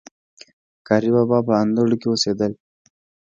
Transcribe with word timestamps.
قاري 0.87 1.09
بابا 1.15 1.39
په 1.47 1.53
اندړو 1.61 1.95
کي 2.01 2.07
اوسيدل 2.09 2.51